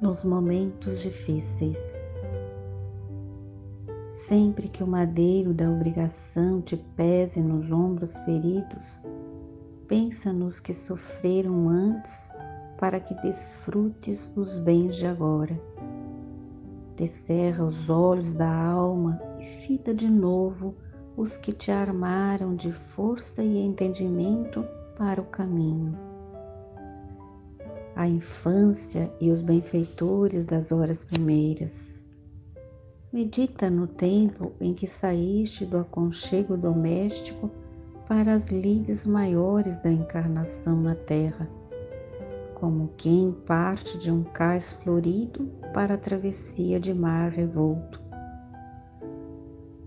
[0.00, 1.78] nos momentos difíceis.
[4.10, 9.04] Sempre que o madeiro da obrigação te pese nos ombros feridos,
[9.86, 12.30] pensa nos que sofreram antes
[12.78, 15.58] para que desfrutes os bens de agora.
[16.96, 20.76] Descerra os olhos da alma e fita de novo
[21.16, 24.64] os que te armaram de força e entendimento
[24.96, 26.07] para o caminho.
[27.98, 32.00] A infância e os benfeitores das horas primeiras.
[33.12, 37.50] Medita no tempo em que saíste do aconchego doméstico
[38.06, 41.50] para as lides maiores da encarnação na terra,
[42.54, 48.00] como quem parte de um cais florido para a travessia de mar revolto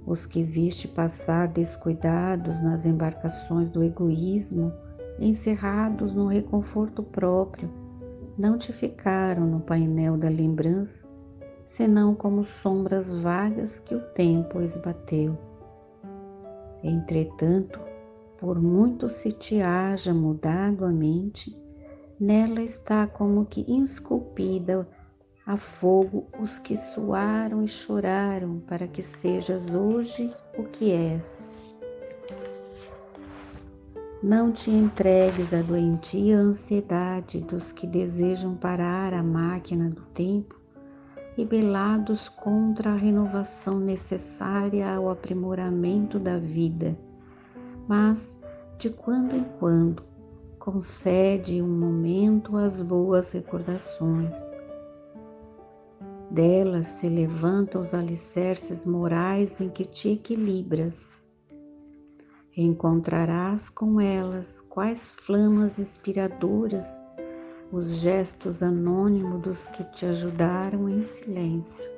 [0.06, 4.74] os que viste passar descuidados nas embarcações do egoísmo,
[5.18, 7.70] encerrados no reconforto próprio,
[8.38, 11.08] não te ficaram no painel da lembrança,
[11.66, 15.38] senão como sombras vagas que o tempo esbateu.
[16.84, 17.80] Entretanto,
[18.38, 21.56] por muito se te haja mudado a mente,
[22.20, 24.88] nela está como que esculpida
[25.46, 31.41] a fogo os que suaram e choraram para que sejas hoje o que és.
[34.24, 40.62] Não te entregues à doentia ansiedade dos que desejam parar a máquina do tempo,
[41.36, 46.96] rebelados contra a renovação necessária ao aprimoramento da vida,
[47.88, 48.38] mas
[48.78, 50.04] de quando em quando
[50.60, 54.40] concede um momento às boas recordações
[56.30, 61.21] delas se levantam os alicerces morais em que te equilibras.
[62.64, 67.02] Encontrarás com elas quais flamas inspiradoras
[67.72, 71.90] os gestos anônimos dos que te ajudaram em silêncio,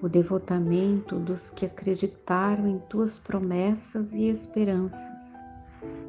[0.00, 5.34] o devotamento dos que acreditaram em tuas promessas e esperanças,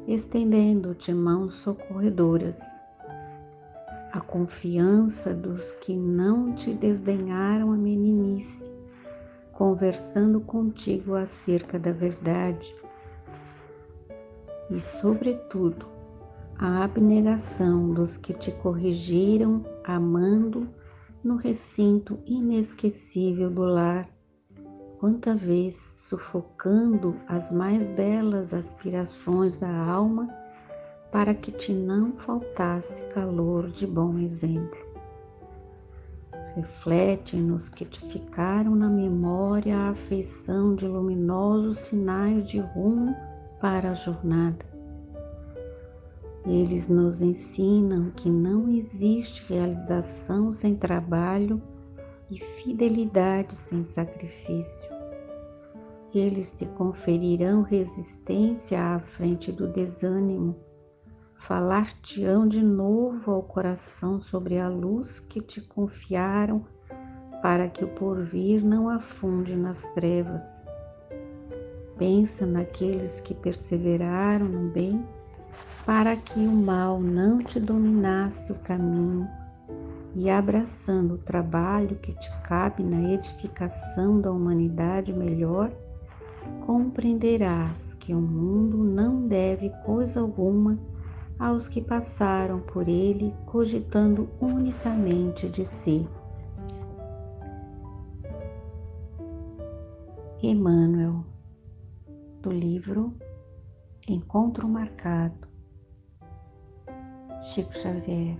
[0.06, 2.60] estendendo-te mãos socorredoras.
[4.12, 8.72] A confiança dos que não te desdenharam a meninice,
[9.50, 12.72] conversando contigo acerca da verdade,
[14.70, 15.86] e, sobretudo,
[16.58, 20.68] a abnegação dos que te corrigiram amando
[21.22, 24.08] no recinto inesquecível do lar,
[24.98, 30.28] quanta vez sufocando as mais belas aspirações da alma
[31.12, 34.86] para que te não faltasse calor de bom exemplo.
[36.54, 43.14] Reflete nos que te ficaram na memória a afeição de luminosos sinais de rumo
[43.60, 44.64] para a jornada.
[46.44, 51.60] Eles nos ensinam que não existe realização sem trabalho
[52.30, 54.90] e fidelidade sem sacrifício.
[56.14, 60.56] Eles te conferirão resistência à frente do desânimo
[61.38, 66.64] falar-te-ão de novo ao coração sobre a luz que te confiaram,
[67.42, 70.66] para que o porvir não afunde nas trevas.
[71.98, 75.04] Pensa naqueles que perseveraram no bem,
[75.84, 79.26] para que o mal não te dominasse o caminho,
[80.14, 85.70] e abraçando o trabalho que te cabe na edificação da humanidade melhor,
[86.66, 90.78] compreenderás que o mundo não deve coisa alguma
[91.38, 96.08] aos que passaram por ele cogitando unicamente de si.
[100.42, 101.24] Emmanuel,
[102.46, 103.12] do livro
[104.08, 105.48] Encontro Marcado,
[107.42, 108.38] Chico Xavier.